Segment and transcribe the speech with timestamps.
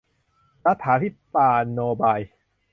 [0.65, 2.21] รัฏฐาภิปาลโนบาย